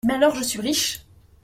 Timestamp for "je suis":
0.33-0.59